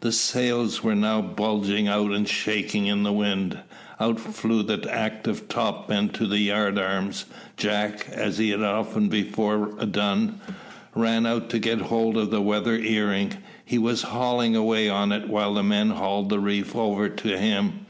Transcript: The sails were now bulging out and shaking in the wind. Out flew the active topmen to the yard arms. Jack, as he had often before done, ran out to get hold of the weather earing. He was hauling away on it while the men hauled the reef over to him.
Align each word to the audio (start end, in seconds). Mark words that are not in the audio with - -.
The 0.00 0.10
sails 0.10 0.82
were 0.82 0.96
now 0.96 1.22
bulging 1.22 1.86
out 1.86 2.10
and 2.10 2.26
shaking 2.28 2.86
in 2.88 3.04
the 3.04 3.12
wind. 3.12 3.58
Out 4.00 4.18
flew 4.18 4.64
the 4.64 4.84
active 4.92 5.46
topmen 5.46 6.08
to 6.14 6.26
the 6.26 6.40
yard 6.40 6.80
arms. 6.80 7.26
Jack, 7.56 8.08
as 8.10 8.38
he 8.38 8.50
had 8.50 8.64
often 8.64 9.08
before 9.08 9.66
done, 9.88 10.40
ran 10.96 11.26
out 11.26 11.48
to 11.50 11.60
get 11.60 11.78
hold 11.82 12.16
of 12.16 12.32
the 12.32 12.42
weather 12.42 12.74
earing. 12.76 13.34
He 13.64 13.78
was 13.78 14.02
hauling 14.02 14.56
away 14.56 14.88
on 14.88 15.12
it 15.12 15.28
while 15.28 15.54
the 15.54 15.62
men 15.62 15.90
hauled 15.90 16.28
the 16.30 16.40
reef 16.40 16.74
over 16.74 17.08
to 17.10 17.38
him. 17.38 17.86